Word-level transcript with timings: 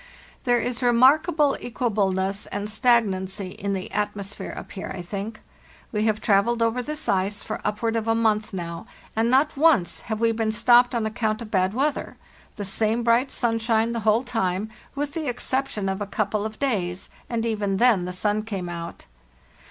There 0.45 0.57
is 0.57 0.81
remarkable 0.81 1.55
equableness 1.61 2.47
and 2.51 2.67
stagnancy 2.71 3.49
in 3.49 3.73
the 3.73 3.91
atmosphere 3.91 4.51
up 4.57 4.71
here, 4.71 4.91
I 4.91 5.03
think. 5.03 5.41
We 5.91 6.05
have 6.05 6.19
travelled 6.19 6.63
over 6.63 6.81
this 6.81 7.07
ice 7.07 7.43
for 7.43 7.61
upward 7.63 7.95
of 7.95 8.07
a 8.07 8.15
month 8.15 8.51
now, 8.51 8.87
and 9.15 9.29
not 9.29 9.55
once 9.55 10.01
have 10.09 10.19
we 10.19 10.31
been 10.31 10.51
stopped 10.51 10.95
on 10.95 11.05
account 11.05 11.43
of 11.43 11.51
bad 11.51 11.75
weather—the 11.75 12.65
same 12.65 13.03
bright 13.03 13.29
sunshine 13.29 13.91
the 13.91 13.99
whole 13.99 14.23
time, 14.23 14.71
with 14.95 15.13
the 15.13 15.27
exception 15.29 15.87
of 15.87 16.01
a 16.01 16.07
couple 16.07 16.47
of 16.47 16.57
days, 16.57 17.11
and 17.29 17.45
even 17.45 17.77
then 17.77 18.05
the 18.05 18.11
sun 18.11 18.41
came 18.41 18.69
out. 18.69 19.05